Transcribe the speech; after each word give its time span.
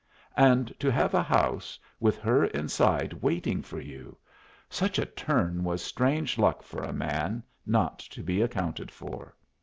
And 0.37 0.73
to 0.79 0.91
have 0.91 1.13
a 1.13 1.21
house, 1.21 1.77
with 1.99 2.17
her 2.21 2.45
inside 2.45 3.13
waiting 3.21 3.61
for 3.61 3.79
you! 3.79 4.17
Such 4.67 4.97
a 4.97 5.05
turn 5.05 5.63
was 5.63 5.83
strange 5.83 6.39
luck 6.39 6.63
for 6.63 6.81
a 6.81 6.91
man, 6.91 7.43
not 7.67 7.99
to 7.99 8.23
be 8.23 8.41
accounted 8.41 8.89
for. 8.89 9.35